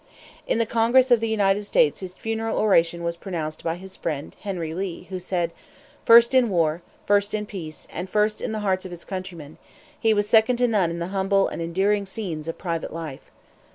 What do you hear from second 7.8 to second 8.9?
and first in the hearts of